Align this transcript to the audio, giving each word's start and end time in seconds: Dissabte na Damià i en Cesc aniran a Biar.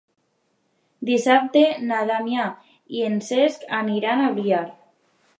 Dissabte 1.09 1.61
na 1.89 1.99
Damià 2.11 2.45
i 2.99 3.03
en 3.09 3.19
Cesc 3.27 3.67
aniran 3.81 4.23
a 4.23 4.31
Biar. 4.39 4.63